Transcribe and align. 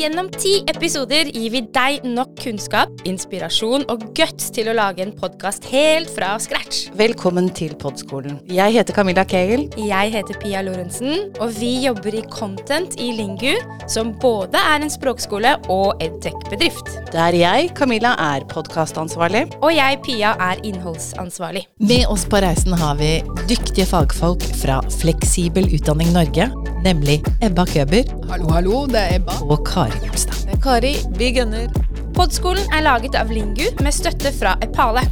Gjennom 0.00 0.30
ti 0.32 0.62
episoder 0.70 1.28
gir 1.28 1.50
vi 1.52 1.60
deg 1.74 2.06
nok 2.08 2.30
kunnskap, 2.40 2.92
inspirasjon 3.04 3.82
og 3.92 4.06
guts 4.16 4.46
til 4.56 4.70
å 4.70 4.74
lage 4.78 5.02
en 5.04 5.10
podkast 5.12 5.66
helt 5.68 6.08
fra 6.14 6.30
scratch. 6.40 6.86
Velkommen 6.96 7.50
til 7.52 7.74
Podskolen. 7.76 8.38
Jeg 8.48 8.78
heter 8.78 8.96
Camilla 8.96 9.26
Kegel. 9.28 9.66
Jeg 9.76 10.14
heter 10.14 10.38
Pia 10.40 10.62
Lorentzen, 10.64 11.26
og 11.36 11.52
vi 11.58 11.74
jobber 11.82 12.16
i 12.16 12.22
Content 12.32 12.96
i 12.96 13.10
Lingu, 13.18 13.58
som 13.92 14.14
både 14.22 14.62
er 14.70 14.86
en 14.86 14.94
språkskole 14.94 15.52
og 15.68 16.00
edtech-bedrift. 16.00 16.88
Der 17.12 17.36
jeg, 17.36 17.68
Camilla, 17.76 18.14
er 18.32 18.48
podkastansvarlig. 18.48 19.50
Og 19.60 19.74
jeg, 19.76 20.00
Pia, 20.08 20.32
er 20.40 20.64
innholdsansvarlig. 20.64 21.66
Med 21.92 22.08
oss 22.08 22.24
på 22.24 22.40
reisen 22.40 22.72
har 22.80 22.96
vi 23.02 23.18
dyktige 23.52 23.84
fagfolk 23.92 24.48
fra 24.62 24.80
Fleksibel 24.96 25.68
utdanning 25.76 26.16
Norge, 26.16 26.48
nemlig 26.84 27.20
Ebba 27.42 27.64
Køber 27.66 28.08
Hallo, 28.30 28.48
hallo, 28.54 28.86
det 28.86 29.00
er 29.00 29.14
Ebba. 29.18 29.36
og 29.46 29.64
Kari 29.66 29.98
Gulstad. 30.04 30.48
Er 30.50 30.60
Kari. 30.62 30.94
Vi 31.18 31.30
gunner. 31.36 31.68
Podskolen 32.16 32.66
er 32.74 32.84
laget 32.84 33.14
av 33.18 33.30
Lingu 33.32 33.66
med 33.82 33.94
støtte 33.94 34.32
fra 34.36 34.56
Epale. 34.64 35.04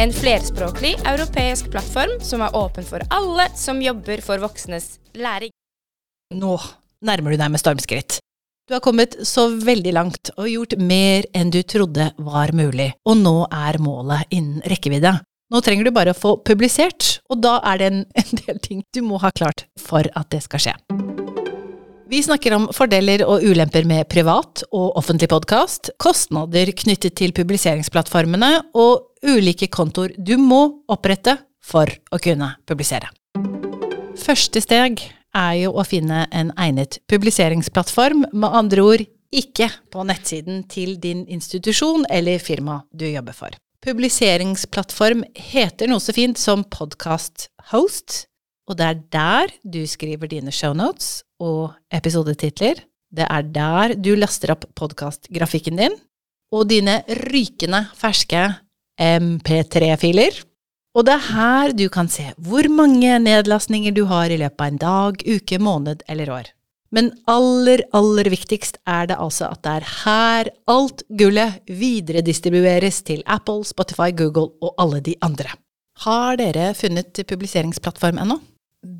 En 0.00 0.12
flerspråklig 0.12 0.94
europeisk 1.06 1.70
plattform 1.70 2.18
som 2.24 2.42
er 2.44 2.56
åpen 2.56 2.84
for 2.86 3.04
alle 3.10 3.48
som 3.56 3.82
jobber 3.82 4.22
for 4.24 4.42
voksnes 4.42 4.98
læring. 5.14 5.52
Nå 6.34 6.56
nærmer 7.04 7.34
du 7.34 7.40
deg 7.40 7.52
med 7.52 7.60
stormskritt. 7.60 8.18
Du 8.68 8.76
har 8.76 8.80
kommet 8.80 9.16
så 9.26 9.48
veldig 9.58 9.92
langt 9.92 10.30
og 10.38 10.48
gjort 10.48 10.78
mer 10.78 11.26
enn 11.34 11.50
du 11.52 11.60
trodde 11.66 12.12
var 12.22 12.54
mulig, 12.54 12.92
og 13.04 13.18
nå 13.18 13.34
er 13.50 13.78
målet 13.82 14.30
innen 14.30 14.62
rekkevidde. 14.70 15.16
Nå 15.52 15.60
trenger 15.60 15.84
du 15.84 15.92
bare 15.92 16.14
å 16.14 16.16
få 16.16 16.38
publisert, 16.48 17.18
og 17.28 17.42
da 17.44 17.58
er 17.68 17.80
det 17.80 17.88
en, 17.90 18.02
en 18.22 18.38
del 18.46 18.60
ting 18.64 18.80
du 18.96 19.02
må 19.04 19.20
ha 19.20 19.30
klart 19.36 19.66
for 19.80 20.08
at 20.16 20.30
det 20.32 20.40
skal 20.46 20.64
skje. 20.64 20.76
Vi 22.12 22.20
snakker 22.20 22.52
om 22.52 22.66
fordeler 22.76 23.22
og 23.24 23.44
ulemper 23.44 23.86
med 23.88 24.04
privat 24.12 24.64
og 24.68 24.98
offentlig 25.00 25.30
podkast, 25.32 25.94
kostnader 26.00 26.68
knyttet 26.76 27.16
til 27.20 27.32
publiseringsplattformene 27.36 28.50
og 28.76 29.24
ulike 29.24 29.70
kontoer 29.72 30.12
du 30.18 30.34
må 30.40 30.60
opprette 30.92 31.38
for 31.64 31.88
å 32.12 32.20
kunne 32.20 32.50
publisere. 32.68 33.08
Første 34.20 34.60
steg 34.60 35.00
er 35.32 35.54
jo 35.62 35.72
å 35.72 35.86
finne 35.88 36.26
en 36.36 36.52
egnet 36.60 37.00
publiseringsplattform, 37.08 38.26
med 38.32 38.60
andre 38.60 38.84
ord 38.84 39.08
ikke 39.32 39.70
på 39.92 40.04
nettsiden 40.04 40.66
til 40.68 40.98
din 41.00 41.24
institusjon 41.24 42.04
eller 42.12 42.40
firma 42.44 42.82
du 42.92 43.08
jobber 43.08 43.36
for. 43.36 43.61
Publiseringsplattform 43.82 45.24
heter 45.34 45.88
noe 45.90 45.98
så 45.98 46.14
fint 46.14 46.38
som 46.38 46.60
podcast-host, 46.70 48.28
og 48.70 48.78
det 48.78 48.86
er 48.86 49.00
der 49.10 49.54
du 49.66 49.80
skriver 49.90 50.30
dine 50.30 50.54
shownotes 50.54 51.24
og 51.42 51.72
episodetitler. 51.90 52.78
Det 53.10 53.26
er 53.26 53.48
der 53.50 53.96
du 53.98 54.12
laster 54.14 54.54
opp 54.54 54.68
podkastgrafikken 54.78 55.82
din, 55.82 55.98
og 56.54 56.70
dine 56.70 57.00
rykende 57.26 57.82
ferske 57.98 58.44
MP3-filer. 59.02 60.38
Og 60.94 61.08
det 61.08 61.16
er 61.16 61.28
her 61.32 61.74
du 61.74 61.88
kan 61.90 62.06
se 62.12 62.28
hvor 62.38 62.68
mange 62.70 63.18
nedlastninger 63.18 63.96
du 63.96 64.04
har 64.06 64.30
i 64.30 64.38
løpet 64.38 64.62
av 64.62 64.70
en 64.70 64.82
dag, 64.86 65.26
uke, 65.26 65.58
måned 65.58 66.06
eller 66.06 66.30
år. 66.30 66.54
Men 66.92 67.08
aller, 67.30 67.82
aller 67.96 68.28
viktigst 68.32 68.76
er 68.84 69.08
det 69.08 69.16
altså 69.16 69.48
at 69.48 69.62
det 69.64 69.74
er 69.78 69.88
her 70.04 70.50
alt 70.68 71.04
gullet 71.08 71.62
videredistribueres 71.72 73.00
til 73.08 73.24
Apple, 73.24 73.64
Spotify, 73.64 74.10
Google 74.12 74.52
og 74.60 74.76
alle 74.82 75.00
de 75.00 75.16
andre. 75.24 75.54
Har 76.04 76.36
dere 76.40 76.72
funnet 76.76 77.24
publiseringsplattform 77.28 78.20
ennå? 78.20 78.38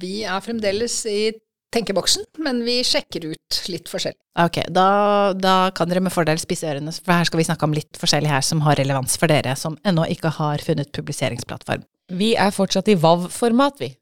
Vi 0.01 0.23
er 0.25 0.41
fremdeles 0.45 1.03
i 1.11 1.33
tenkeboksen, 1.73 2.27
men 2.45 2.61
vi 2.67 2.81
sjekker 2.85 3.31
ut 3.33 3.61
litt 3.73 3.89
forskjellig. 3.91 4.19
Ok, 4.41 4.63
da, 4.73 4.89
da 5.37 5.57
kan 5.77 5.91
dere 5.91 6.03
med 6.05 6.15
fordel 6.15 6.41
spisse 6.41 6.69
ørene, 6.69 6.93
for 6.97 7.13
her 7.17 7.29
skal 7.29 7.41
vi 7.41 7.49
snakke 7.49 7.69
om 7.69 7.77
litt 7.77 8.01
forskjellig 8.01 8.31
her 8.33 8.45
som 8.47 8.63
har 8.65 8.79
relevans 8.81 9.19
for 9.21 9.33
dere 9.33 9.57
som 9.59 9.77
ennå 9.89 10.07
ikke 10.13 10.33
har 10.39 10.65
funnet 10.65 10.93
publiseringsplattform. 10.97 11.85
Vi 12.13 12.35
er 12.41 12.53
fortsatt 12.53 12.89
i 12.93 12.97
WAV-format, 13.01 13.81
vi. 13.81 13.93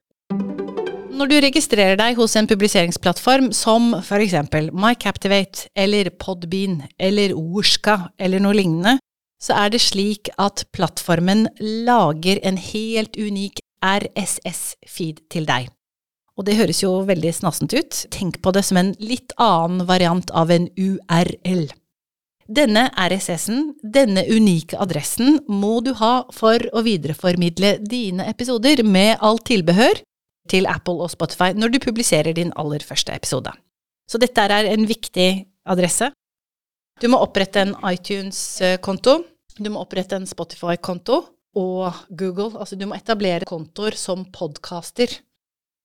Når 1.20 1.28
du 1.28 1.34
registrerer 1.44 1.98
deg 2.00 2.16
hos 2.16 2.32
en 2.40 2.46
publiseringsplattform 2.48 3.50
som 3.52 3.90
eksempel 3.92 4.70
MyCaptivate 4.72 5.66
eller 5.76 6.08
Podbean 6.16 6.78
eller 6.96 7.34
Orska 7.36 8.06
eller 8.16 8.40
noe 8.40 8.56
lignende, 8.56 8.94
så 9.36 9.58
er 9.66 9.74
det 9.74 9.82
slik 9.84 10.30
at 10.40 10.64
plattformen 10.72 11.44
lager 11.60 12.40
en 12.40 12.56
helt 12.56 13.20
unik 13.20 13.60
RSS-feed 13.84 15.20
til 15.28 15.44
deg. 15.44 15.68
Og 16.40 16.48
det 16.48 16.56
høres 16.56 16.80
jo 16.80 16.96
veldig 17.04 17.36
snassent 17.36 17.76
ut. 17.76 18.00
Tenk 18.08 18.40
på 18.40 18.56
det 18.56 18.64
som 18.64 18.80
en 18.80 18.96
litt 18.96 19.36
annen 19.36 19.84
variant 19.92 20.32
av 20.32 20.48
en 20.48 20.72
URL. 20.72 21.66
Denne 22.48 22.88
RSS-en, 22.96 23.74
denne 23.84 24.24
unike 24.24 24.80
adressen, 24.80 25.42
må 25.52 25.82
du 25.84 25.92
ha 26.00 26.22
for 26.32 26.64
å 26.72 26.80
videreformidle 26.88 27.76
dine 27.84 28.24
episoder 28.32 28.80
med 28.88 29.18
alt 29.20 29.50
tilbehør 29.52 30.00
til 30.50 30.68
Apple 30.70 31.00
og 31.04 31.12
Spotify 31.12 31.52
når 31.56 31.74
du 31.74 31.80
publiserer 31.82 32.34
din 32.36 32.52
aller 32.58 32.82
første 32.86 33.14
episode. 33.14 33.52
Så 34.10 34.18
dette 34.18 34.42
er 34.42 34.72
en 34.72 34.88
viktig 34.90 35.30
adresse. 35.70 36.10
Du 37.00 37.08
må 37.08 37.20
opprette 37.22 37.62
en 37.62 37.76
iTunes-konto, 37.88 39.20
du 39.60 39.68
må 39.72 39.82
opprette 39.84 40.18
en 40.18 40.28
Spotify-konto 40.28 41.22
og 41.56 42.06
Google. 42.10 42.52
Altså 42.58 42.76
du 42.76 42.86
må 42.88 42.98
etablere 42.98 43.48
kontoer 43.48 43.96
som 43.98 44.26
podcaster. 44.34 45.20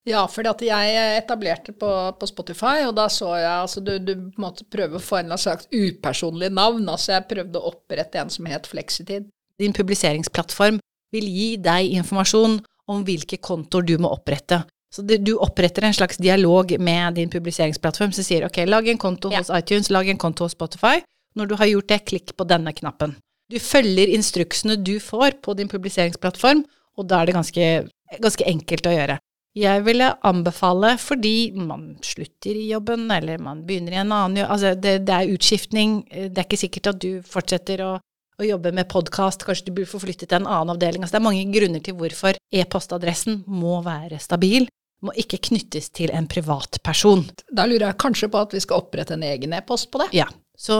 Ja, 0.06 0.28
fordi 0.30 0.52
at 0.52 0.62
jeg 0.62 1.18
etablerte 1.18 1.74
på, 1.74 1.90
på 2.20 2.28
Spotify, 2.30 2.84
og 2.86 2.94
da 2.98 3.08
så 3.10 3.32
jeg 3.40 3.50
altså 3.50 3.82
du, 3.82 3.96
du 3.98 4.28
måtte 4.38 4.68
prøve 4.70 5.00
å 5.00 5.02
få 5.02 5.24
en 5.24 5.34
slags 5.34 5.66
upersonlig 5.74 6.52
navn. 6.54 6.86
Altså 6.86 7.16
jeg 7.16 7.30
prøvde 7.32 7.62
å 7.62 7.72
opprette 7.72 8.22
en 8.22 8.30
som 8.30 8.46
het 8.50 8.70
Fleksitid. 8.70 9.26
Din 9.62 9.74
publiseringsplattform 9.74 10.78
vil 11.16 11.28
gi 11.32 11.50
deg 11.64 11.96
informasjon 11.98 12.60
om 12.88 13.04
hvilke 13.06 13.38
kontoer 13.42 13.86
du 13.88 13.98
må 13.98 14.12
opprette. 14.14 14.64
Så 14.96 15.04
du 15.04 15.34
oppretter 15.44 15.84
en 15.84 15.94
slags 15.94 16.18
dialog 16.18 16.72
med 16.80 17.18
din 17.18 17.30
publiseringsplattform 17.30 18.14
som 18.16 18.24
sier 18.24 18.46
ok, 18.48 18.62
lag 18.70 18.88
en 18.88 18.98
konto 19.02 19.32
Ja. 19.32 19.42
hos 19.42 19.52
iTunes, 19.52 19.90
lag 19.90 20.08
en 20.08 20.18
konto 20.18 20.46
hos 20.46 20.56
Spotify. 20.56 21.02
Når 21.36 21.48
du 21.48 21.56
har 21.56 21.68
gjort 21.68 21.88
det, 21.88 22.06
klikk 22.06 22.36
på 22.38 22.48
denne 22.48 22.72
knappen. 22.72 23.18
Du 23.52 23.60
følger 23.60 24.08
instruksene 24.16 24.78
du 24.82 25.00
får 25.00 25.42
på 25.44 25.54
din 25.58 25.68
publiseringsplattform, 25.68 26.64
og 26.98 27.08
da 27.10 27.22
er 27.22 27.26
det 27.26 27.36
ganske, 27.36 27.90
ganske 28.24 28.48
enkelt 28.48 28.88
å 28.88 28.94
gjøre. 28.96 29.18
Jeg 29.56 29.84
ville 29.86 30.08
anbefale, 30.28 30.98
fordi 31.00 31.52
man 31.56 31.98
slutter 32.04 32.56
i 32.56 32.70
jobben, 32.72 33.12
eller 33.12 33.38
man 33.40 33.62
begynner 33.68 33.92
i 33.94 34.00
en 34.02 34.12
annen 34.12 34.38
jobb, 34.42 34.50
altså 34.52 34.74
det, 34.76 34.96
det 35.08 35.14
er 35.16 35.32
utskiftning, 35.36 36.02
det 36.10 36.38
er 36.38 36.48
ikke 36.48 36.60
sikkert 36.60 36.88
at 36.92 37.00
du 37.04 37.22
fortsetter 37.24 37.84
å, 37.86 37.92
å 38.40 38.48
jobbe 38.48 38.72
med 38.76 38.88
podkast, 38.92 39.46
kanskje 39.48 39.70
du 39.70 39.76
blir 39.80 39.88
forflyttet 39.90 40.30
til 40.30 40.42
en 40.42 40.48
annen 40.48 40.74
avdeling, 40.76 41.04
altså 41.06 41.18
det 41.18 41.22
er 41.22 41.28
mange 41.30 41.46
grunner 41.56 41.84
til 41.86 41.96
hvorfor 42.00 42.36
e-postadressen 42.52 43.44
må 43.48 43.78
være 43.86 44.20
stabil, 44.20 44.68
må 45.06 45.14
ikke 45.20 45.38
knyttes 45.50 45.92
til 45.94 46.12
en 46.16 46.26
privatperson. 46.32 47.26
Da 47.54 47.66
lurer 47.70 47.90
jeg 47.92 48.00
kanskje 48.02 48.30
på 48.34 48.42
at 48.42 48.56
vi 48.56 48.64
skal 48.64 48.82
opprette 48.84 49.14
en 49.16 49.24
egen 49.28 49.54
e-post 49.54 49.92
på 49.94 50.02
det, 50.04 50.10
Ja, 50.18 50.26
så 50.58 50.76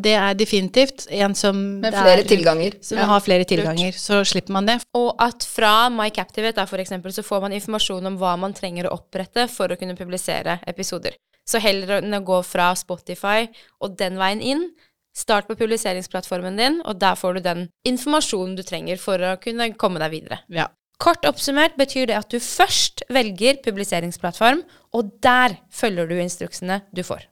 det 0.00 0.12
er 0.20 0.34
definitivt 0.36 1.06
en 1.10 1.34
som 1.34 1.56
med 1.80 1.92
flere 1.96 2.20
er- 2.20 2.28
tilganger. 2.28 2.76
Som 2.84 2.98
Ja. 2.98 3.06
har 3.06 3.20
flere 3.20 3.44
tilganger, 3.44 3.92
så 3.92 4.20
slipper 4.24 4.52
man 4.52 4.66
det. 4.66 4.82
Og 4.94 5.14
at 5.18 5.42
fra 5.44 5.88
MyCaptivate 5.90 6.54
da, 6.54 6.66
for 6.66 6.76
eksempel, 6.78 7.10
så 7.12 7.24
får 7.24 7.40
man 7.40 7.52
informasjon 7.52 8.06
om 8.06 8.18
hva 8.18 8.38
man 8.38 8.52
trenger 8.52 8.84
å 8.84 8.92
opprette 9.00 9.48
for 9.50 9.68
å 9.68 9.78
kunne 9.78 9.96
publisere 9.96 10.60
episoder. 10.66 11.12
Så 11.46 11.58
heller 11.60 12.00
enn 12.02 12.12
å 12.14 12.24
gå 12.24 12.42
fra 12.44 12.74
Spotify 12.74 13.48
og 13.80 13.96
den 13.96 14.16
veien 14.16 14.40
inn, 14.42 14.70
start 15.16 15.48
på 15.48 15.56
publiseringsplattformen 15.58 16.58
din, 16.58 16.80
og 16.84 16.98
der 17.02 17.18
får 17.18 17.38
du 17.38 17.44
den 17.44 17.68
informasjonen 17.86 18.56
du 18.58 18.64
trenger 18.66 19.00
for 19.00 19.22
å 19.22 19.36
kunne 19.42 19.70
komme 19.78 20.02
deg 20.02 20.14
videre. 20.16 20.42
Ja. 20.52 20.68
Kort 21.02 21.26
oppsummert 21.26 21.74
betyr 21.78 22.08
det 22.10 22.18
at 22.18 22.30
du 22.30 22.38
først 22.38 23.02
velger 23.12 23.58
publiseringsplattform, 23.64 24.62
og 24.94 25.14
der 25.24 25.58
følger 25.74 26.10
du 26.10 26.18
instruksene 26.22 26.82
du 26.94 27.02
får. 27.06 27.26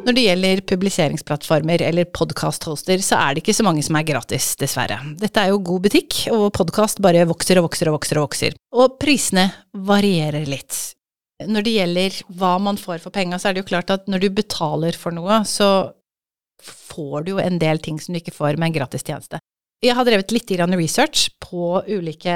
Når 0.00 0.16
det 0.16 0.22
gjelder 0.24 0.60
publiseringsplattformer 0.66 1.82
eller 1.84 2.08
podkasthoster, 2.08 3.02
så 3.04 3.18
er 3.20 3.34
det 3.34 3.42
ikke 3.42 3.54
så 3.58 3.66
mange 3.66 3.82
som 3.84 3.98
er 3.98 4.06
gratis, 4.08 4.54
dessverre. 4.58 4.96
Dette 5.20 5.42
er 5.42 5.52
jo 5.52 5.60
god 5.66 5.84
butikk, 5.84 6.22
og 6.32 6.48
podkast 6.56 7.02
bare 7.04 7.26
vokser 7.28 7.60
og 7.60 7.68
vokser 7.68 7.90
og 7.90 7.98
vokser 7.98 8.18
og 8.18 8.26
vokser. 8.30 8.56
Og 8.80 8.96
prisene 9.02 9.50
varierer 9.76 10.48
litt. 10.48 10.78
Når 11.46 11.66
det 11.66 11.76
gjelder 11.76 12.18
hva 12.40 12.54
man 12.62 12.80
får 12.80 13.04
for 13.04 13.14
penga, 13.14 13.38
så 13.40 13.50
er 13.50 13.56
det 13.56 13.64
jo 13.64 13.70
klart 13.70 13.92
at 13.92 14.08
når 14.10 14.24
du 14.24 14.28
betaler 14.40 14.96
for 14.96 15.14
noe, 15.14 15.42
så 15.48 15.68
får 16.64 17.26
du 17.26 17.32
jo 17.34 17.40
en 17.42 17.58
del 17.60 17.80
ting 17.82 18.00
som 18.00 18.14
du 18.14 18.20
ikke 18.20 18.34
får 18.36 18.58
med 18.58 18.70
en 18.70 18.78
gratis 18.80 19.06
tjeneste. 19.06 19.40
Jeg 19.80 19.96
har 19.96 20.04
drevet 20.04 20.32
litt 20.34 20.50
research 20.76 21.30
på 21.40 21.80
ulike 21.88 22.34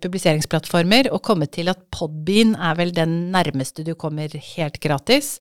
publiseringsplattformer 0.00 1.10
og 1.12 1.20
kommet 1.20 1.52
til 1.52 1.68
at 1.68 1.82
Podbean 1.92 2.54
er 2.56 2.78
vel 2.78 2.94
den 2.96 3.30
nærmeste 3.30 3.84
du 3.84 3.94
kommer 3.94 4.32
helt 4.32 4.80
gratis. 4.80 5.38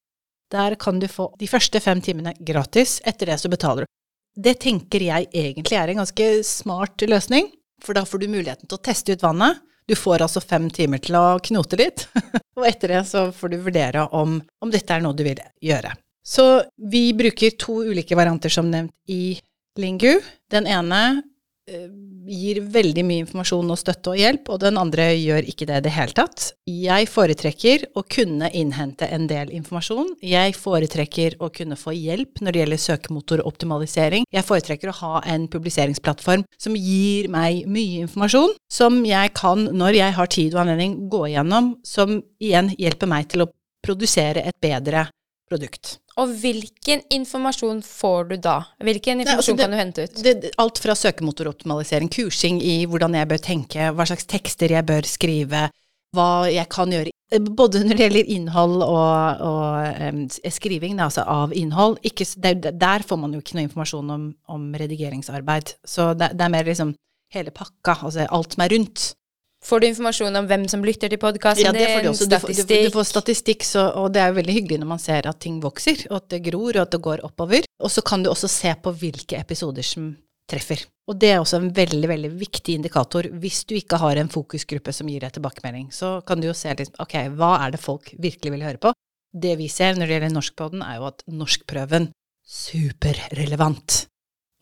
Der 0.51 0.75
kan 0.75 0.99
du 0.99 1.07
få 1.07 1.29
de 1.39 1.47
første 1.47 1.79
fem 1.79 2.01
timene 2.01 2.33
gratis, 2.39 2.99
etter 3.07 3.31
det 3.31 3.39
så 3.39 3.47
betaler 3.47 3.87
du. 3.87 3.91
Det 4.35 4.59
tenker 4.59 4.99
jeg 5.03 5.29
egentlig 5.31 5.77
er 5.79 5.87
en 5.87 6.03
ganske 6.03 6.27
smart 6.43 6.99
løsning, 7.07 7.47
for 7.81 7.95
da 7.95 8.03
får 8.03 8.19
du 8.19 8.27
muligheten 8.27 8.67
til 8.67 8.75
å 8.75 8.83
teste 8.83 9.15
ut 9.15 9.23
vannet. 9.23 9.63
Du 9.87 9.95
får 9.95 10.25
altså 10.27 10.43
fem 10.43 10.67
timer 10.69 10.99
til 10.99 11.15
å 11.15 11.39
knote 11.39 11.79
litt, 11.79 12.09
og 12.59 12.67
etter 12.67 12.97
det 12.97 13.05
så 13.07 13.29
får 13.31 13.55
du 13.55 13.61
vurdere 13.63 14.03
om, 14.11 14.41
om 14.59 14.71
dette 14.71 14.91
er 14.91 15.03
noe 15.03 15.15
du 15.15 15.23
vil 15.23 15.39
gjøre. 15.63 15.95
Så 16.23 16.63
vi 16.91 17.09
bruker 17.17 17.57
to 17.57 17.81
ulike 17.89 18.15
varianter 18.15 18.53
som 18.53 18.69
nevnt 18.71 18.93
i 19.09 19.39
Lingu. 19.79 20.19
Den 20.51 20.67
ene 20.67 21.21
eh, 21.69 21.87
gir 22.27 22.59
veldig 22.73 23.03
mye 23.07 23.23
informasjon 23.23 23.71
og 23.73 23.79
støtte 23.79 24.11
og 24.13 24.19
hjelp, 24.19 24.49
og 24.51 24.59
den 24.61 24.77
andre 24.77 25.07
gjør 25.15 25.47
ikke 25.49 25.67
det 25.69 25.79
i 25.79 25.85
det 25.87 25.93
hele 25.95 26.15
tatt. 26.17 26.47
Jeg 26.69 27.07
foretrekker 27.09 27.85
å 27.97 28.03
kunne 28.05 28.51
innhente 28.57 29.07
en 29.07 29.25
del 29.31 29.53
informasjon. 29.55 30.13
Jeg 30.21 30.53
foretrekker 30.59 31.39
å 31.41 31.49
kunne 31.55 31.79
få 31.79 31.95
hjelp 31.95 32.43
når 32.43 32.53
det 32.53 32.61
gjelder 32.63 32.83
søkemotoroptimalisering. 32.85 34.27
Jeg 34.29 34.47
foretrekker 34.47 34.91
å 34.91 34.97
ha 34.99 35.23
en 35.33 35.47
publiseringsplattform 35.51 36.45
som 36.61 36.77
gir 36.77 37.31
meg 37.33 37.63
mye 37.71 38.05
informasjon, 38.05 38.53
som 38.71 39.01
jeg 39.07 39.33
kan, 39.39 39.65
når 39.71 39.97
jeg 40.03 40.17
har 40.19 40.31
tid 40.37 40.53
og 40.53 40.65
anledning, 40.65 40.99
gå 41.11 41.25
igjennom, 41.31 41.73
som 41.87 42.19
igjen 42.43 42.75
hjelper 42.77 43.09
meg 43.09 43.31
til 43.33 43.47
å 43.47 43.51
produsere 43.81 44.45
et 44.45 44.59
bedre 44.61 45.07
produkt. 45.51 45.97
Og 46.21 46.29
hvilken 46.41 47.01
informasjon 47.09 47.79
får 47.85 48.27
du 48.29 48.35
da? 48.37 48.57
Hvilken 48.83 49.23
informasjon 49.23 49.37
altså 49.37 49.55
det- 49.57 49.63
kan 49.65 49.71
du 49.71 49.77
hente 49.79 50.03
ut? 50.05 50.23
Det, 50.23 50.51
alt 50.61 50.77
fra 50.83 50.93
søkemotoroptimalisering, 50.93 52.09
kursing 52.13 52.59
i 52.61 52.85
hvordan 52.85 53.15
jeg 53.17 53.27
bør 53.31 53.41
tenke, 53.41 53.87
hva 53.95 54.05
slags 54.05 54.27
tekster 54.29 54.69
jeg 54.75 54.85
bør 54.85 55.07
skrive, 55.09 55.69
hva 56.15 56.27
jeg 56.51 56.67
kan 56.69 56.91
gjøre, 56.91 57.09
både 57.55 57.81
når 57.85 57.95
det 57.97 58.05
gjelder 58.05 58.31
innhold 58.35 58.81
og, 58.83 59.41
og 59.47 60.01
um, 60.11 60.25
skriving, 60.51 60.99
altså 60.99 61.23
av 61.25 61.53
innhold. 61.55 61.97
Ikke, 62.03 62.25
s- 62.27 62.35
det, 62.35 62.57
er- 62.65 62.75
der 62.77 63.05
får 63.07 63.17
man 63.21 63.33
jo 63.33 63.39
ikke 63.39 63.55
noe 63.57 63.65
informasjon 63.69 64.09
om, 64.11 64.25
om 64.51 64.73
redigeringsarbeid. 64.77 65.73
Så 65.87 66.11
det, 66.19 66.33
det 66.37 66.45
er 66.45 66.53
mer 66.53 66.67
liksom 66.67 66.93
hele 67.33 67.51
pakka, 67.55 67.95
altså 68.03 68.27
alt 68.29 68.53
som 68.57 68.65
er 68.65 68.73
rundt. 68.75 69.13
Får 69.61 69.79
du 69.79 69.87
informasjon 69.87 70.35
om 70.39 70.47
hvem 70.49 70.63
som 70.71 70.81
lytter 70.85 71.11
til 71.11 71.19
podkasten 71.21 71.67
Ja, 71.67 71.71
din? 71.75 71.83
du. 72.01 72.09
Du 72.09 72.37
får, 72.41 72.49
du, 72.49 72.73
du 72.87 72.93
får 72.95 73.05
statistikk, 73.11 73.63
så, 73.67 73.85
og 73.93 74.09
det 74.15 74.23
er 74.23 74.31
jo 74.31 74.39
veldig 74.39 74.55
hyggelig 74.57 74.79
når 74.81 74.89
man 74.89 75.01
ser 75.01 75.27
at 75.29 75.39
ting 75.43 75.59
vokser, 75.61 76.07
og 76.09 76.17
at 76.17 76.31
det 76.33 76.41
gror, 76.49 76.73
og 76.73 76.81
at 76.87 76.95
det 76.95 77.01
går 77.05 77.21
oppover. 77.27 77.67
Og 77.81 77.93
så 77.93 78.01
kan 78.01 78.23
du 78.25 78.31
også 78.31 78.49
se 78.49 78.73
på 78.81 78.93
hvilke 79.03 79.37
episoder 79.37 79.85
som 79.85 80.09
treffer. 80.49 80.81
Og 81.07 81.17
det 81.21 81.29
er 81.33 81.39
også 81.43 81.59
en 81.61 81.69
veldig, 81.77 82.09
veldig 82.09 82.31
viktig 82.41 82.75
indikator. 82.79 83.29
Hvis 83.43 83.61
du 83.69 83.75
ikke 83.77 83.99
har 84.01 84.17
en 84.17 84.31
fokusgruppe 84.33 84.93
som 84.95 85.09
gir 85.11 85.23
deg 85.23 85.37
tilbakemelding, 85.37 85.89
så 85.93 86.17
kan 86.25 86.41
du 86.41 86.49
jo 86.49 86.57
se 86.57 86.73
liksom, 86.73 86.97
ok, 87.03 87.15
hva 87.37 87.53
er 87.67 87.75
det 87.75 87.83
folk 87.83 88.11
virkelig 88.17 88.55
vil 88.57 88.65
høre 88.65 88.81
på? 88.81 88.93
Det 89.31 89.55
vi 89.61 89.69
ser 89.71 89.93
når 89.95 90.09
det 90.09 90.17
gjelder 90.17 90.35
norskpodden, 90.35 90.81
er 90.83 90.99
jo 90.99 91.09
at 91.11 91.21
norskprøven 91.29 92.09
superrelevant. 92.43 94.05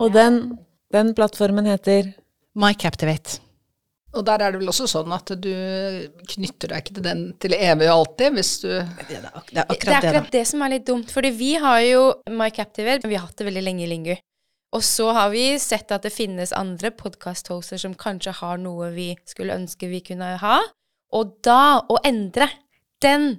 Og 0.04 0.12
den, 0.14 0.42
den 0.94 1.16
plattformen 1.18 1.68
heter 1.72 2.12
My 2.60 2.76
Captivate. 2.78 3.40
Og 4.18 4.26
der 4.26 4.42
er 4.42 4.54
det 4.54 4.60
vel 4.62 4.72
også 4.72 4.88
sånn 4.90 5.12
at 5.14 5.30
du 5.38 5.52
knytter 6.32 6.72
deg 6.72 6.82
ikke 6.82 6.96
til 6.98 7.06
den 7.06 7.20
til 7.42 7.54
evig 7.54 7.90
og 7.92 8.00
alltid, 8.00 8.34
hvis 8.40 8.54
du 8.64 8.70
det, 8.72 9.20
er 9.20 9.28
ak 9.30 9.52
det 9.52 9.60
er 9.60 9.60
Det 9.60 9.60
er 9.60 9.68
akkurat 9.76 9.86
det, 9.86 9.98
akkurat 10.00 10.32
det 10.34 10.42
som 10.50 10.64
er 10.66 10.74
litt 10.74 10.88
dumt, 10.88 11.14
fordi 11.14 11.32
vi 11.38 11.52
har 11.62 11.84
jo 11.86 12.02
My 12.34 12.50
Captivate, 12.56 13.04
men 13.04 13.14
vi 13.14 13.20
har 13.20 13.28
hatt 13.28 13.38
det 13.38 13.48
veldig 13.50 13.66
lenge 13.68 13.86
i 13.86 13.92
Lingu. 13.92 14.16
Og 14.74 14.84
så 14.86 15.12
har 15.14 15.30
vi 15.34 15.44
sett 15.62 15.94
at 15.94 16.06
det 16.06 16.14
finnes 16.14 16.54
andre 16.54 16.92
podkast-hoster 16.94 17.82
som 17.82 17.96
kanskje 17.98 18.36
har 18.42 18.58
noe 18.62 18.92
vi 18.94 19.12
skulle 19.30 19.58
ønske 19.58 19.90
vi 19.90 20.02
kunne 20.06 20.36
ha. 20.42 20.58
Og 21.18 21.38
da, 21.46 21.82
å 21.90 21.98
endre, 22.06 22.50
den 23.02 23.32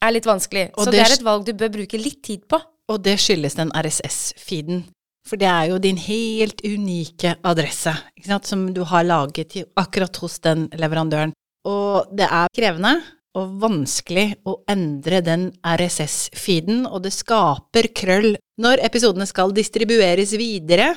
er 0.00 0.14
litt 0.16 0.28
vanskelig. 0.28 0.70
Og 0.76 0.86
så 0.86 0.92
det 0.92 1.00
det 1.00 1.06
er 1.06 1.16
et 1.18 1.26
valg 1.26 1.44
du 1.48 1.52
bør 1.56 1.72
bruke 1.74 2.00
litt 2.00 2.22
tid 2.24 2.46
på. 2.48 2.60
Og 2.90 3.02
det 3.04 3.18
skyldes 3.22 3.58
den 3.60 3.72
RSS-feeden. 3.76 4.86
For 5.30 5.38
det 5.38 5.46
er 5.46 5.68
jo 5.70 5.78
din 5.78 5.98
helt 6.02 6.58
unike 6.66 7.36
adresse, 7.46 7.92
sant, 8.26 8.48
som 8.50 8.64
du 8.74 8.82
har 8.90 9.06
laget 9.06 9.54
akkurat 9.78 10.16
hos 10.18 10.40
den 10.42 10.66
leverandøren. 10.74 11.32
Og 11.70 12.10
det 12.18 12.26
er 12.26 12.50
krevende 12.56 12.96
og 13.38 13.52
vanskelig 13.62 14.40
å 14.50 14.56
endre 14.72 15.20
den 15.22 15.44
RSS-feeden, 15.62 16.82
og 16.90 17.04
det 17.04 17.14
skaper 17.14 17.92
krøll 17.94 18.32
når 18.58 18.82
episodene 18.88 19.28
skal 19.30 19.54
distribueres 19.54 20.34
videre 20.34 20.96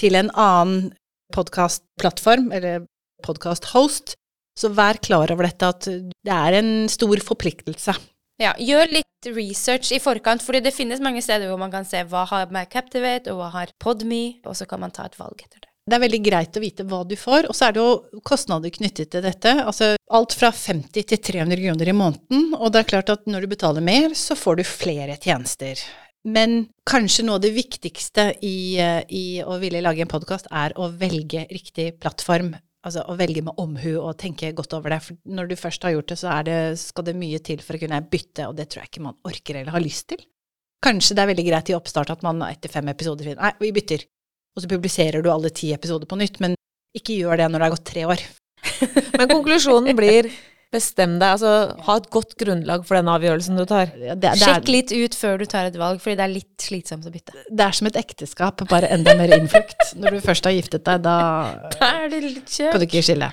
til 0.00 0.16
en 0.16 0.30
annen 0.32 0.88
podkastplattform, 1.36 2.48
eller 2.56 2.86
podkast-host. 3.26 4.14
Så 4.58 4.72
vær 4.72 4.96
klar 5.04 5.28
over 5.34 5.44
dette, 5.44 5.68
at 5.68 5.84
det 5.92 6.34
er 6.34 6.56
en 6.62 6.88
stor 6.90 7.20
forpliktelse. 7.20 7.92
Ja, 8.38 8.52
gjør 8.54 8.92
litt 9.00 9.30
research 9.34 9.90
i 9.96 9.98
forkant, 9.98 10.44
fordi 10.46 10.60
det 10.62 10.74
finnes 10.76 11.02
mange 11.02 11.22
steder 11.24 11.50
hvor 11.50 11.58
man 11.58 11.72
kan 11.72 11.86
se 11.86 12.04
hva 12.06 12.22
har 12.30 12.52
med 12.54 12.70
Captivate, 12.70 13.32
og 13.32 13.40
hva 13.40 13.48
har 13.56 13.72
Podme, 13.82 14.38
og 14.46 14.54
så 14.54 14.66
kan 14.70 14.84
man 14.84 14.94
ta 14.94 15.08
et 15.08 15.18
valg 15.18 15.42
etter 15.42 15.58
det. 15.64 15.72
Det 15.88 15.96
er 15.96 16.02
veldig 16.04 16.20
greit 16.20 16.58
å 16.58 16.62
vite 16.62 16.84
hva 16.86 17.00
du 17.08 17.16
får, 17.18 17.48
og 17.48 17.56
så 17.56 17.66
er 17.66 17.74
det 17.74 17.82
jo 17.82 18.20
kostnader 18.28 18.70
knyttet 18.70 19.10
til 19.10 19.24
dette. 19.24 19.54
Altså 19.64 19.94
alt 20.14 20.36
fra 20.36 20.52
50 20.54 21.08
til 21.08 21.22
300 21.30 21.64
kroner 21.64 21.90
i 21.90 21.96
måneden, 21.96 22.52
og 22.54 22.70
det 22.74 22.82
er 22.82 22.90
klart 22.92 23.10
at 23.14 23.26
når 23.26 23.46
du 23.46 23.54
betaler 23.56 23.84
mer, 23.84 24.14
så 24.14 24.36
får 24.38 24.60
du 24.60 24.64
flere 24.68 25.16
tjenester. 25.16 25.80
Men 26.28 26.60
kanskje 26.86 27.24
noe 27.24 27.40
av 27.40 27.44
det 27.46 27.54
viktigste 27.56 28.30
i, 28.44 28.76
eh, 28.78 29.02
i 29.08 29.26
å 29.42 29.56
ville 29.58 29.82
lage 29.82 30.04
en 30.04 30.10
podkast 30.10 30.50
er 30.52 30.76
å 30.76 30.90
velge 30.92 31.46
riktig 31.50 31.94
plattform. 32.02 32.52
Altså 32.86 33.02
å 33.10 33.16
velge 33.18 33.42
med 33.42 33.58
omhu 33.58 33.96
og 33.98 34.18
tenke 34.20 34.52
godt 34.56 34.76
over 34.76 34.94
det. 34.94 35.00
For 35.04 35.18
når 35.26 35.50
du 35.50 35.56
først 35.58 35.84
har 35.84 35.96
gjort 35.96 36.12
det, 36.12 36.18
så 36.20 36.34
det, 36.46 36.58
skal 36.80 37.08
det 37.08 37.16
mye 37.18 37.40
til 37.44 37.62
for 37.64 37.74
å 37.74 37.82
kunne 37.82 38.02
bytte, 38.12 38.46
og 38.46 38.54
det 38.58 38.68
tror 38.70 38.84
jeg 38.84 38.92
ikke 38.92 39.06
man 39.08 39.18
orker 39.26 39.58
eller 39.58 39.74
har 39.74 39.82
lyst 39.82 40.08
til. 40.12 40.22
Kanskje 40.84 41.16
det 41.18 41.24
er 41.24 41.30
veldig 41.32 41.46
greit 41.48 41.72
i 41.72 41.74
oppstart 41.74 42.12
at 42.14 42.22
man 42.22 42.44
etter 42.46 42.70
fem 42.70 42.86
episoder 42.92 43.26
finner 43.26 43.42
Nei, 43.42 43.54
vi 43.64 43.72
bytter. 43.74 44.04
Og 44.54 44.62
så 44.62 44.70
publiserer 44.70 45.22
du 45.22 45.30
alle 45.32 45.50
ti 45.54 45.72
episoder 45.74 46.06
på 46.10 46.18
nytt, 46.18 46.38
men 46.42 46.54
ikke 46.96 47.18
gjør 47.18 47.42
det 47.42 47.48
når 47.50 47.58
det 47.58 47.66
har 47.66 47.74
gått 47.74 47.90
tre 47.90 48.06
år. 48.10 48.22
Men 49.18 49.30
konklusjonen 49.30 49.98
blir 49.98 50.30
bestem 50.74 51.16
deg, 51.16 51.38
altså 51.38 51.52
ha 51.86 51.96
et 52.00 52.08
godt 52.12 52.34
grunnlag 52.40 52.84
for 52.86 52.98
den 52.98 53.08
avgjørelsen 53.08 53.56
du 53.56 53.64
tar. 53.68 53.92
Det, 53.94 54.16
det, 54.20 54.34
Sjekk 54.40 54.68
litt 54.72 54.92
ut 54.92 55.16
før 55.16 55.40
du 55.40 55.46
tar 55.48 55.70
et 55.70 55.78
valg, 55.80 56.02
fordi 56.02 56.18
det 56.20 56.26
er 56.26 56.34
litt 56.34 56.66
slitsomt 56.68 57.08
å 57.08 57.12
bytte. 57.14 57.44
det 57.48 57.64
er 57.64 57.78
som 57.78 57.88
et 57.88 57.98
ekteskap, 58.00 58.64
bare 58.70 58.90
enda 58.92 59.16
mer 59.18 59.32
innflukt. 59.38 59.94
Når 59.96 60.18
du 60.18 60.20
først 60.24 60.48
har 60.48 60.56
giftet 60.56 60.84
deg, 60.88 61.02
da 61.06 61.16
Da 61.78 61.92
er 62.04 62.12
det 62.12 62.22
litt 62.26 62.52
kan 62.58 62.82
du 62.82 62.88
ikke 62.88 63.04
skille. 63.06 63.30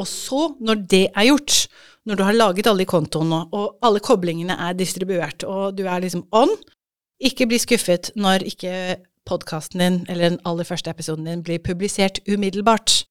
Og 0.00 0.08
så, 0.08 0.48
når 0.64 0.82
det 0.90 1.04
er 1.12 1.28
gjort, 1.28 1.62
når 2.08 2.18
du 2.18 2.24
har 2.26 2.38
laget 2.38 2.66
alle 2.66 2.82
de 2.82 2.90
kontoene, 2.90 3.44
og 3.54 3.78
alle 3.86 4.02
koblingene 4.02 4.56
er 4.58 4.74
distribuert, 4.74 5.46
og 5.46 5.78
du 5.78 5.84
er 5.86 6.02
liksom 6.02 6.26
on, 6.34 6.50
ikke 7.22 7.46
bli 7.46 7.60
skuffet 7.62 8.10
når 8.18 8.42
ikke 8.50 8.74
podkasten 9.28 9.78
din, 9.78 10.00
eller 10.10 10.32
den 10.32 10.42
aller 10.48 10.66
første 10.66 10.90
episoden 10.90 11.28
din, 11.30 11.44
blir 11.46 11.62
publisert 11.62 12.18
umiddelbart. 12.26 13.04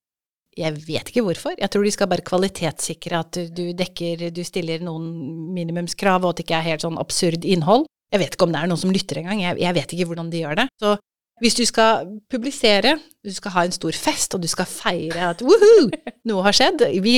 Jeg 0.57 0.75
vet 0.83 1.11
ikke 1.11 1.23
hvorfor. 1.23 1.55
Jeg 1.55 1.71
tror 1.71 1.85
de 1.85 1.93
skal 1.95 2.09
bare 2.11 2.25
kvalitetssikre 2.27 3.21
at 3.23 3.39
du 3.55 3.63
dekker, 3.77 4.27
du 4.35 4.41
stiller 4.43 4.83
noen 4.83 5.07
minimumskrav, 5.55 6.25
og 6.25 6.33
at 6.33 6.41
det 6.41 6.47
ikke 6.47 6.59
er 6.59 6.69
helt 6.73 6.83
sånn 6.83 6.99
absurd 6.99 7.47
innhold. 7.47 7.87
Jeg 8.11 8.19
vet 8.19 8.35
ikke 8.35 8.49
om 8.49 8.51
det 8.51 8.59
er 8.59 8.67
noen 8.67 8.81
som 8.81 8.91
lytter 8.91 9.21
engang, 9.21 9.39
jeg, 9.45 9.61
jeg 9.63 9.77
vet 9.77 9.95
ikke 9.95 10.09
hvordan 10.09 10.33
de 10.33 10.43
gjør 10.43 10.59
det. 10.59 10.67
Så 10.83 10.97
hvis 11.41 11.55
du 11.57 11.63
skal 11.65 12.11
publisere, 12.29 12.97
du 13.25 13.31
skal 13.33 13.55
ha 13.55 13.63
en 13.65 13.73
stor 13.73 13.95
fest, 13.97 14.35
og 14.35 14.43
du 14.43 14.49
skal 14.51 14.67
feire 14.69 15.31
at 15.31 15.41
woohoo, 15.45 15.87
noe 16.29 16.45
har 16.45 16.53
skjedd, 16.57 16.83
vi, 17.01 17.15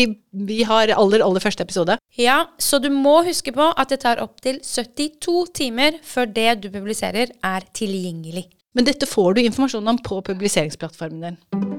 vi 0.47 0.61
har 0.69 0.93
aller, 0.95 1.25
aller 1.25 1.43
første 1.43 1.65
episode, 1.65 1.97
Ja, 2.15 2.43
så 2.61 2.79
du 2.79 2.91
må 2.93 3.23
huske 3.25 3.51
på 3.55 3.71
at 3.73 3.91
det 3.91 4.03
tar 4.05 4.21
opptil 4.23 4.61
72 4.63 5.49
timer 5.57 5.97
før 6.05 6.29
det 6.29 6.59
du 6.63 6.69
publiserer, 6.71 7.33
er 7.43 7.69
tilgjengelig. 7.75 8.47
Men 8.77 8.87
dette 8.87 9.09
får 9.09 9.35
du 9.35 9.43
informasjon 9.43 9.91
om 9.91 9.99
på 10.01 10.21
publiseringsplattformen 10.29 11.25
din. 11.27 11.72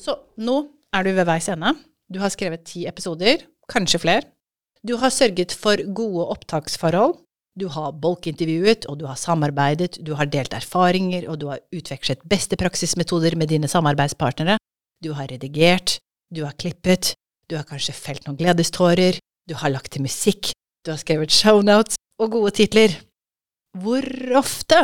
Så 0.00 0.16
nå 0.40 0.62
er 0.96 1.04
du 1.04 1.12
ved 1.14 1.28
veis 1.28 1.48
ende. 1.52 1.74
Du 2.10 2.18
har 2.22 2.32
skrevet 2.32 2.64
ti 2.66 2.86
episoder, 2.88 3.44
kanskje 3.70 4.00
flere. 4.02 4.28
Du 4.82 4.96
har 4.96 5.12
sørget 5.12 5.52
for 5.52 5.80
gode 5.94 6.24
opptaksforhold. 6.32 7.18
Du 7.60 7.66
har 7.68 7.92
bolkintervjuet, 7.92 8.86
og 8.88 9.00
du 9.00 9.04
har 9.10 9.18
samarbeidet, 9.18 9.98
du 10.06 10.14
har 10.16 10.30
delt 10.30 10.54
erfaringer, 10.56 11.26
og 11.28 11.40
du 11.42 11.48
har 11.50 11.60
utvekslet 11.74 12.22
beste 12.24 12.56
praksismetoder 12.56 13.36
med 13.36 13.50
dine 13.52 13.68
samarbeidspartnere. 13.68 14.56
Du 15.04 15.12
har 15.18 15.28
redigert, 15.28 15.98
du 16.32 16.44
har 16.46 16.56
klippet, 16.56 17.12
du 17.50 17.58
har 17.58 17.66
kanskje 17.68 17.96
felt 17.96 18.24
noen 18.26 18.38
gledestårer, 18.38 19.18
du 19.50 19.54
har 19.58 19.74
lagt 19.74 19.92
til 19.92 20.06
musikk, 20.06 20.52
du 20.86 20.94
har 20.94 21.02
skrevet 21.02 21.34
shownotes 21.34 21.98
og 22.22 22.32
gode 22.38 22.54
titler. 22.56 22.94
Hvor 23.76 24.06
ofte 24.38 24.80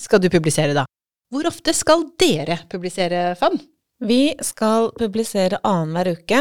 skal 0.00 0.22
du 0.22 0.30
publisere, 0.30 0.72
da? 0.72 0.86
Hvor 1.34 1.50
ofte 1.50 1.74
skal 1.76 2.08
dere 2.20 2.62
publisere, 2.70 3.34
Fann? 3.36 3.58
Vi 4.04 4.34
skal 4.44 4.90
publisere 4.98 5.62
annenhver 5.64 6.12
uke. 6.18 6.40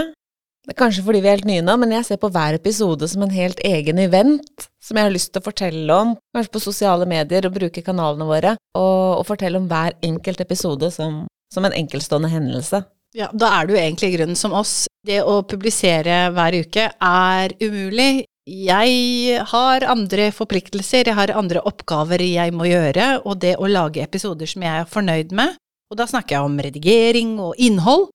Det 0.63 0.71
er 0.71 0.79
kanskje 0.79 1.03
fordi 1.03 1.19
vi 1.23 1.27
er 1.27 1.37
helt 1.37 1.47
nye 1.47 1.63
nå, 1.63 1.75
men 1.79 1.91
jeg 1.95 2.07
ser 2.07 2.19
på 2.19 2.29
hver 2.31 2.55
episode 2.55 3.07
som 3.11 3.23
en 3.25 3.31
helt 3.35 3.59
egen 3.67 3.99
event 3.99 4.67
som 4.83 4.99
jeg 4.99 5.07
har 5.07 5.13
lyst 5.13 5.31
til 5.31 5.43
å 5.43 5.45
fortelle 5.47 5.95
om, 5.95 6.13
kanskje 6.35 6.53
på 6.55 6.61
sosiale 6.63 7.07
medier 7.07 7.47
og 7.47 7.55
bruke 7.55 7.83
kanalene 7.83 8.27
våre, 8.27 8.53
og, 8.75 9.19
og 9.19 9.25
fortelle 9.27 9.59
om 9.59 9.67
hver 9.71 9.95
enkelt 10.03 10.43
episode 10.43 10.91
som, 10.91 11.23
som 11.51 11.67
en 11.67 11.75
enkeltstående 11.75 12.31
hendelse. 12.31 12.83
Ja, 13.15 13.29
da 13.31 13.51
er 13.59 13.69
du 13.69 13.75
egentlig 13.77 14.11
i 14.11 14.17
grunnen 14.17 14.39
som 14.39 14.55
oss. 14.57 14.85
Det 15.05 15.19
å 15.23 15.41
publisere 15.47 16.29
hver 16.35 16.59
uke 16.63 16.87
er 16.95 17.55
umulig. 17.61 18.25
Jeg 18.49 19.43
har 19.51 19.85
andre 19.87 20.31
forpliktelser, 20.35 21.07
jeg 21.07 21.15
har 21.15 21.31
andre 21.39 21.61
oppgaver 21.63 22.23
jeg 22.25 22.55
må 22.55 22.67
gjøre, 22.67 23.21
og 23.23 23.39
det 23.43 23.55
å 23.55 23.69
lage 23.71 24.03
episoder 24.03 24.49
som 24.49 24.65
jeg 24.65 24.81
er 24.81 24.89
fornøyd 24.89 25.35
med, 25.35 25.55
og 25.93 25.99
da 25.99 26.09
snakker 26.09 26.39
jeg 26.39 26.49
om 26.49 26.57
redigering 26.65 27.35
og 27.37 27.59
innhold, 27.61 28.09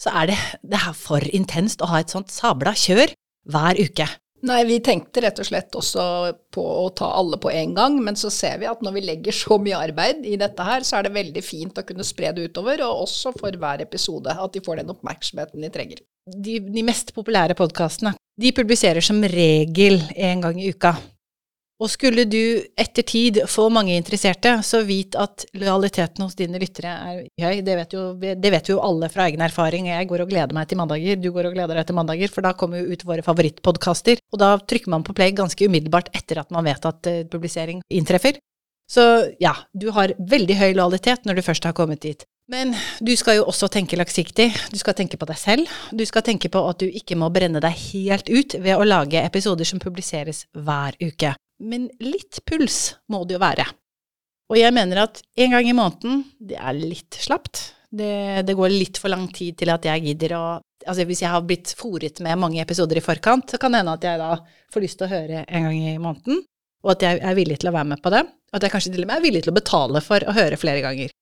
så 0.00 0.12
er 0.20 0.32
det, 0.32 0.36
det 0.60 0.76
er 0.76 0.96
for 0.98 1.24
intenst 1.32 1.80
å 1.80 1.88
ha 1.88 2.02
et 2.02 2.12
sånt 2.12 2.32
sabla 2.34 2.74
kjør 2.76 3.14
hver 3.48 3.80
uke. 3.80 4.06
Nei, 4.44 4.58
vi 4.68 4.76
tenkte 4.84 5.22
rett 5.24 5.38
og 5.40 5.46
slett 5.48 5.76
også 5.78 6.02
på 6.52 6.62
å 6.82 6.88
ta 6.92 7.06
alle 7.16 7.38
på 7.40 7.48
en 7.48 7.72
gang, 7.76 7.94
men 8.04 8.18
så 8.20 8.28
ser 8.32 8.58
vi 8.60 8.68
at 8.68 8.82
når 8.84 8.96
vi 8.98 9.04
legger 9.06 9.36
så 9.36 9.56
mye 9.56 9.78
arbeid 9.86 10.26
i 10.28 10.34
dette 10.40 10.66
her, 10.66 10.84
så 10.84 10.98
er 10.98 11.06
det 11.06 11.14
veldig 11.14 11.44
fint 11.44 11.80
å 11.80 11.84
kunne 11.88 12.04
spre 12.04 12.34
det 12.36 12.50
utover, 12.50 12.82
og 12.84 13.06
også 13.06 13.32
for 13.38 13.56
hver 13.62 13.80
episode, 13.86 14.28
at 14.28 14.52
de 14.52 14.60
får 14.66 14.82
den 14.82 14.92
oppmerksomheten 14.92 15.64
de 15.64 15.72
trenger. 15.72 16.04
De, 16.28 16.58
de 16.60 16.84
mest 16.84 17.14
populære 17.16 17.56
podkastene, 17.56 18.12
de 18.36 18.52
publiserer 18.52 19.04
som 19.04 19.24
regel 19.32 20.02
en 20.12 20.44
gang 20.44 20.60
i 20.60 20.68
uka. 20.74 20.92
Og 21.84 21.90
skulle 21.92 22.24
du 22.24 22.64
etter 22.80 23.04
tid 23.04 23.42
få 23.50 23.66
mange 23.72 23.92
interesserte, 23.98 24.54
så 24.64 24.80
vit 24.88 25.18
at 25.20 25.44
lojaliteten 25.60 26.24
hos 26.24 26.36
dine 26.38 26.56
lyttere 26.62 26.94
er 26.94 27.18
høy. 27.42 27.60
Det 27.66 27.74
vet, 27.76 27.96
jo, 27.96 28.04
det 28.16 28.52
vet 28.54 28.70
jo 28.72 28.78
alle 28.80 29.10
fra 29.12 29.26
egen 29.28 29.44
erfaring. 29.44 29.90
Jeg 29.92 30.08
går 30.08 30.24
og 30.24 30.32
gleder 30.32 30.56
meg 30.56 30.70
til 30.70 30.80
mandager, 30.80 31.20
du 31.20 31.28
går 31.34 31.50
og 31.50 31.58
gleder 31.58 31.76
deg 31.76 31.90
til 31.90 31.98
mandager, 31.98 32.32
for 32.32 32.46
da 32.46 32.54
kommer 32.56 32.80
jo 32.80 32.94
ut 32.96 33.04
våre 33.04 33.26
favorittpodkaster. 33.26 34.22
Og 34.32 34.40
da 34.40 34.54
trykker 34.56 34.94
man 34.94 35.04
på 35.04 35.16
play 35.18 35.36
ganske 35.36 35.68
umiddelbart 35.68 36.08
etter 36.16 36.40
at 36.40 36.54
man 36.54 36.64
vet 36.64 36.88
at 36.88 37.10
uh, 37.10 37.20
publisering 37.28 37.84
inntreffer. 37.92 38.40
Så 38.88 39.04
ja, 39.40 39.52
du 39.76 39.90
har 39.96 40.16
veldig 40.16 40.56
høy 40.60 40.70
lojalitet 40.72 41.28
når 41.28 41.36
du 41.36 41.44
først 41.44 41.68
har 41.68 41.76
kommet 41.76 42.00
dit. 42.04 42.24
Men 42.48 42.72
du 43.04 43.12
skal 43.16 43.42
jo 43.42 43.46
også 43.48 43.68
tenke 43.72 43.96
langsiktig. 44.00 44.50
Du 44.72 44.80
skal 44.80 44.96
tenke 44.96 45.20
på 45.20 45.28
deg 45.28 45.40
selv. 45.40 45.68
Du 45.92 46.04
skal 46.08 46.24
tenke 46.24 46.48
på 46.52 46.64
at 46.68 46.80
du 46.80 46.88
ikke 46.88 47.16
må 47.20 47.28
brenne 47.32 47.60
deg 47.64 47.76
helt 47.92 48.28
ut 48.32 48.56
ved 48.56 48.76
å 48.76 48.88
lage 48.88 49.20
episoder 49.20 49.68
som 49.68 49.80
publiseres 49.84 50.46
hver 50.52 50.96
uke 51.00 51.36
men 51.62 51.88
litt 52.02 52.40
puls 52.48 52.94
må 53.12 53.22
det 53.28 53.36
jo 53.36 53.42
være. 53.42 53.66
Og 54.52 54.58
jeg 54.60 54.74
mener 54.76 55.04
at 55.06 55.22
en 55.40 55.56
gang 55.56 55.68
i 55.68 55.76
måneden, 55.76 56.22
det 56.38 56.58
er 56.60 56.76
litt 56.76 57.16
slapt. 57.20 57.70
Det, 57.94 58.42
det, 58.44 58.56
går 58.58 58.72
litt 58.72 58.98
for 58.98 59.12
lang 59.12 59.28
tid 59.32 59.54
til 59.60 59.70
at 59.70 59.84
jeg 59.86 60.08
gidder 60.10 60.38
å 60.38 60.44
Altså 60.84 61.06
hvis 61.08 61.22
jeg 61.22 61.30
har 61.32 61.40
blitt 61.48 61.70
fòret 61.78 62.18
med 62.20 62.36
mange 62.36 62.58
episoder 62.60 62.98
i 63.00 63.00
forkant, 63.00 63.48
så 63.48 63.56
kan 63.56 63.72
det 63.72 63.78
hende 63.80 63.94
at 63.96 64.02
jeg 64.04 64.18
da 64.20 64.34
får 64.74 64.82
lyst 64.84 64.98
til 65.00 65.06
å 65.06 65.14
høre 65.14 65.44
en 65.46 65.64
gang 65.64 65.78
i 65.80 65.94
måneden, 65.96 66.42
og 66.84 66.90
at 66.92 67.04
jeg 67.06 67.22
er 67.24 67.38
villig 67.38 67.56
til 67.62 67.70
å 67.70 67.72
være 67.72 67.88
med 67.94 68.02
på 68.04 68.12
det, 68.12 68.20
og 68.28 68.58
at 68.58 68.66
jeg 68.66 68.74
kanskje 68.74 68.92
til 68.92 69.06
og 69.06 69.08
med 69.08 69.16
er 69.16 69.24
villig 69.24 69.40
til 69.46 69.54
å 69.54 69.56
betale 69.56 70.02
for 70.04 70.26
å 70.28 70.34
høre 70.36 70.58
flere 70.60 70.82
ganger. 70.84 71.14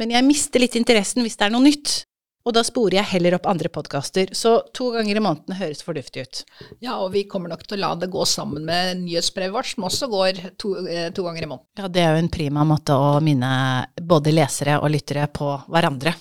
Men 0.00 0.14
jeg 0.16 0.24
mister 0.24 0.64
litt 0.64 0.78
interessen 0.80 1.20
hvis 1.20 1.36
det 1.36 1.44
er 1.44 1.52
noe 1.52 1.66
nytt. 1.66 1.98
Og 2.44 2.52
da 2.52 2.60
sporer 2.60 2.98
jeg 2.98 3.08
heller 3.14 3.38
opp 3.38 3.46
andre 3.48 3.70
podkaster. 3.72 4.34
Så 4.36 4.58
to 4.76 4.90
ganger 4.92 5.16
i 5.16 5.22
måneden 5.24 5.56
høres 5.56 5.80
fornuftig 5.84 6.26
ut. 6.26 6.42
Ja, 6.84 6.98
og 6.98 7.14
vi 7.14 7.24
kommer 7.28 7.48
nok 7.48 7.64
til 7.64 7.78
å 7.78 7.80
la 7.80 7.92
det 7.96 8.10
gå 8.12 8.26
sammen 8.28 8.66
med 8.68 9.00
nyhetsbrevet 9.00 9.54
vårt, 9.54 9.70
som 9.72 9.86
også 9.88 10.10
går 10.12 10.42
to, 10.60 10.74
eh, 10.84 11.08
to, 11.08 11.24
ganger 11.24 11.46
i 11.46 11.48
måneden. 11.48 11.66
Ja, 11.80 11.88
det 11.88 12.02
er 12.04 12.12
jo 12.12 12.24
en 12.24 12.28
prima 12.28 12.66
måte 12.68 12.92
å 12.92 13.16
minne 13.24 13.86
både 13.96 14.34
lesere 14.36 14.76
og 14.82 14.92
lyttere 14.92 15.26
på 15.32 15.54
hverandre. 15.72 16.12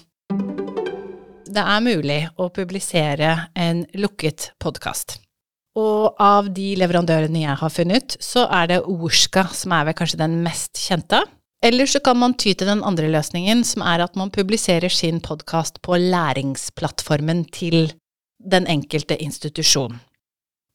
Det 1.54 1.62
er 1.62 1.84
mulig 1.86 2.22
å 2.40 2.48
publisere 2.50 3.50
en 3.54 3.84
lukket 3.94 4.54
podkast. 4.64 5.20
Og 5.76 6.16
av 6.22 6.48
de 6.54 6.76
leverandørene 6.78 7.44
jeg 7.44 7.60
har 7.60 7.70
funnet, 7.74 8.16
så 8.22 8.48
er 8.48 8.68
det 8.72 8.84
Orska 8.88 9.50
som 9.52 9.74
er 9.76 9.90
vel 9.90 9.98
kanskje 9.98 10.22
den 10.22 10.40
mest 10.46 10.80
kjente. 10.80 11.20
Eller 11.64 11.88
så 11.88 12.02
kan 12.04 12.18
man 12.20 12.34
ty 12.36 12.52
til 12.52 12.68
den 12.68 12.82
andre 12.84 13.08
løsningen, 13.08 13.64
som 13.64 13.86
er 13.88 14.04
at 14.04 14.18
man 14.20 14.32
publiserer 14.36 14.92
sin 14.92 15.22
podkast 15.24 15.80
på 15.86 15.96
læringsplattformen 15.96 17.46
til 17.56 17.94
den 18.44 18.68
enkelte 18.68 19.16
institusjon. 19.24 19.96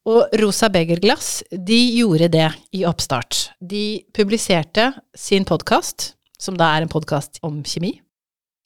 Og 0.09 0.33
Rosa 0.40 0.71
Begerglass, 0.73 1.42
de 1.52 1.76
gjorde 1.99 2.30
det 2.33 2.47
i 2.73 2.87
oppstart. 2.88 3.50
De 3.61 4.00
publiserte 4.16 4.95
sin 5.12 5.45
podkast, 5.45 6.14
som 6.40 6.57
da 6.57 6.71
er 6.73 6.87
en 6.87 6.92
podkast 6.92 7.37
om 7.45 7.61
kjemi, 7.61 7.99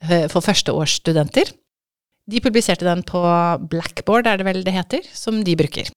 eh, 0.07 0.29
for 0.31 0.45
førsteårsstudenter. 0.47 1.51
De 2.31 2.41
publiserte 2.41 2.87
den 2.87 3.03
på 3.03 3.19
Blackboard, 3.67 4.29
er 4.31 4.39
det 4.39 4.47
vel 4.47 4.63
det 4.63 4.77
heter, 4.77 5.03
som 5.11 5.43
de 5.43 5.57
bruker. 5.59 5.91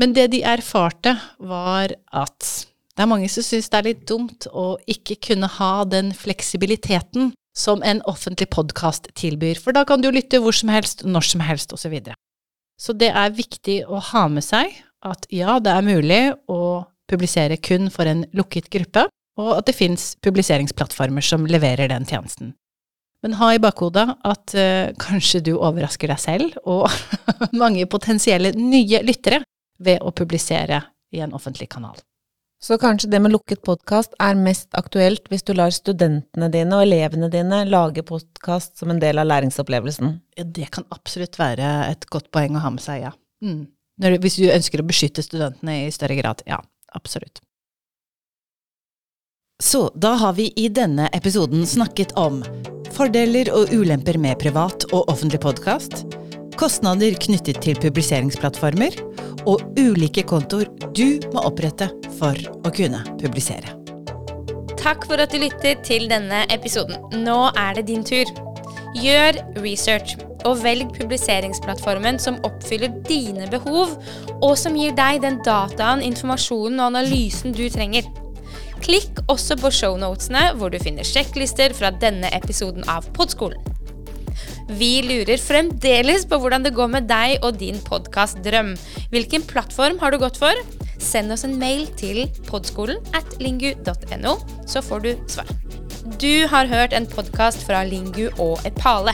Men 0.00 0.14
det 0.16 0.30
de 0.32 0.40
erfarte, 0.42 1.18
var 1.38 1.92
at 2.10 2.66
det 2.94 3.02
er 3.02 3.10
mange 3.10 3.28
som 3.32 3.42
syns 3.42 3.70
det 3.70 3.78
er 3.78 3.88
litt 3.88 4.04
dumt 4.06 4.46
å 4.54 4.74
ikke 4.90 5.16
kunne 5.28 5.50
ha 5.56 5.72
den 5.90 6.12
fleksibiliteten 6.14 7.32
som 7.54 7.82
en 7.86 8.02
offentlig 8.10 8.48
podkast 8.54 9.08
tilbyr, 9.18 9.58
for 9.62 9.74
da 9.74 9.84
kan 9.86 10.02
du 10.02 10.10
lytte 10.14 10.40
hvor 10.42 10.54
som 10.54 10.70
helst, 10.70 11.04
når 11.06 11.26
som 11.26 11.42
helst, 11.42 11.74
osv. 11.74 11.86
Så, 11.86 11.90
videre. 11.90 12.16
så 12.80 12.94
det 12.98 13.10
er 13.10 13.34
viktig 13.34 13.82
å 13.86 14.00
ha 14.12 14.26
med 14.30 14.46
seg 14.46 14.74
at 15.04 15.26
ja, 15.30 15.58
det 15.62 15.70
er 15.70 15.86
mulig 15.86 16.22
å 16.50 16.86
publisere 17.10 17.58
kun 17.60 17.90
for 17.92 18.08
en 18.08 18.24
lukket 18.34 18.70
gruppe, 18.72 19.06
og 19.38 19.50
at 19.58 19.68
det 19.68 19.76
fins 19.76 20.14
publiseringsplattformer 20.22 21.24
som 21.24 21.46
leverer 21.46 21.90
den 21.90 22.06
tjenesten. 22.06 22.54
Men 23.24 23.38
ha 23.40 23.50
i 23.54 23.60
bakhodet 23.62 24.06
at 24.26 24.54
uh, 24.54 24.94
kanskje 25.00 25.42
du 25.46 25.54
overrasker 25.56 26.10
deg 26.12 26.20
selv 26.20 26.58
og 26.68 26.86
mange 27.62 27.86
potensielle 27.90 28.52
nye 28.56 29.02
lyttere 29.02 29.42
ved 29.82 30.02
å 30.04 30.12
publisere 30.14 30.82
i 31.14 31.22
en 31.24 31.34
offentlig 31.36 31.70
kanal. 31.72 31.96
Så 32.64 32.78
kanskje 32.80 33.10
det 33.12 33.18
med 33.20 33.34
lukket 33.34 33.60
podkast 33.60 34.14
er 34.24 34.38
mest 34.40 34.70
aktuelt 34.78 35.26
hvis 35.28 35.42
du 35.44 35.50
lar 35.52 35.72
studentene 35.74 36.46
dine 36.48 36.78
og 36.78 36.86
elevene 36.86 37.28
dine 37.28 37.58
lage 37.68 38.00
podkast 38.08 38.78
som 38.80 38.88
en 38.88 39.02
del 39.02 39.20
av 39.20 39.28
læringsopplevelsen? 39.28 40.14
Det 40.56 40.70
kan 40.72 40.86
absolutt 40.94 41.36
være 41.36 41.74
et 41.90 42.06
godt 42.08 42.30
poeng 42.32 42.56
å 42.56 42.62
ha 42.64 42.70
med 42.72 42.80
seg, 42.80 43.02
ja. 43.04 43.12
Mm. 43.44 43.66
Du, 44.00 44.08
hvis 44.24 44.38
du 44.40 44.48
ønsker 44.48 44.80
å 44.80 44.86
beskytte 44.88 45.26
studentene 45.26 45.82
i 45.82 45.92
større 45.92 46.16
grad. 46.16 46.40
Ja, 46.48 46.62
absolutt. 46.96 47.42
Så 49.60 49.90
da 49.92 50.14
har 50.24 50.32
vi 50.40 50.48
i 50.56 50.70
denne 50.72 51.12
episoden 51.12 51.68
snakket 51.68 52.16
om 52.16 52.40
fordeler 52.96 53.52
og 53.52 53.76
ulemper 53.76 54.16
med 54.16 54.40
privat 54.40 54.88
og 54.88 55.12
offentlig 55.12 55.44
podkast, 55.44 56.06
kostnader 56.58 57.16
knyttet 57.20 57.60
til 57.64 57.78
publiseringsplattformer, 57.82 58.96
og 59.44 59.62
ulike 59.78 60.24
kontoer 60.26 60.70
du 60.96 61.20
må 61.34 61.44
opprette 61.44 61.90
for 62.18 62.38
å 62.64 62.72
kunne 62.74 63.02
publisere. 63.20 63.74
Takk 64.80 65.06
for 65.08 65.20
at 65.22 65.32
du 65.32 65.40
lytter 65.40 65.78
til 65.84 66.08
denne 66.10 66.44
episoden. 66.52 66.98
Nå 67.24 67.38
er 67.56 67.78
det 67.78 67.86
din 67.88 68.04
tur. 68.04 68.28
Gjør 69.00 69.40
research, 69.64 70.18
og 70.44 70.60
velg 70.60 70.90
publiseringsplattformen 70.96 72.18
som 72.20 72.36
oppfyller 72.44 72.92
dine 73.08 73.48
behov, 73.52 73.96
og 74.40 74.58
som 74.60 74.76
gir 74.76 74.92
deg 74.96 75.22
den 75.24 75.40
dataen, 75.46 76.04
informasjonen 76.04 76.82
og 76.82 76.92
analysen 76.92 77.56
du 77.56 77.64
trenger. 77.72 78.06
Klikk 78.84 79.22
også 79.32 79.56
på 79.56 79.72
shownotene, 79.72 80.50
hvor 80.58 80.68
du 80.68 80.76
finner 80.82 81.08
sjekklister 81.08 81.72
fra 81.76 81.88
denne 82.04 82.28
episoden 82.36 82.84
av 82.92 83.08
Podskolen. 83.16 83.73
Vi 84.72 85.02
lurer 85.04 85.36
fremdeles 85.40 86.24
på 86.24 86.38
hvordan 86.40 86.64
det 86.64 86.72
går 86.76 86.88
med 86.94 87.08
deg 87.10 87.42
og 87.44 87.58
din 87.60 87.76
podkastdrøm. 87.84 88.72
Hvilken 89.12 89.44
plattform 89.44 89.98
har 90.00 90.14
du 90.14 90.18
gått 90.22 90.40
for? 90.40 90.56
Send 90.96 91.34
oss 91.34 91.44
en 91.44 91.58
mail 91.60 91.84
til 92.00 92.24
podskolen 92.48 93.02
at 93.16 93.36
lingu.no, 93.42 94.38
så 94.64 94.80
får 94.84 95.04
du 95.04 95.10
svar. 95.28 95.50
Du 96.20 96.46
har 96.48 96.70
hørt 96.70 96.96
en 96.96 97.08
podkast 97.08 97.66
fra 97.68 97.84
Lingu 97.84 98.30
og 98.38 98.64
Epale. 98.64 99.12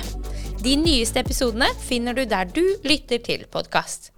De 0.62 0.76
nyeste 0.76 1.22
episodene 1.24 1.70
finner 1.82 2.14
du 2.14 2.26
der 2.28 2.46
du 2.46 2.64
lytter 2.86 3.18
til 3.24 3.46
podkast. 3.50 4.12